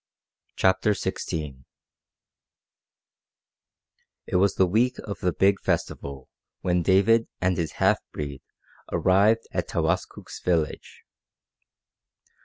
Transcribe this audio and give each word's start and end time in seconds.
CHAPTER 0.55 0.93
XVI 0.93 1.63
It 4.25 4.37
was 4.37 4.55
the 4.55 4.65
week 4.65 4.97
of 4.97 5.19
the 5.19 5.31
Big 5.31 5.59
Festival 5.59 6.27
when 6.61 6.81
David 6.81 7.27
and 7.39 7.55
his 7.55 7.73
half 7.73 7.99
breed 8.11 8.41
arrived 8.91 9.45
at 9.51 9.67
Towaskook's 9.67 10.39
village. 10.39 11.03